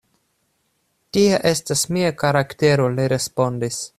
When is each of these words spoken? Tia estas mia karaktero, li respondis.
Tia 1.17 1.39
estas 1.51 1.85
mia 1.97 2.11
karaktero, 2.25 2.91
li 2.97 3.07
respondis. 3.15 3.83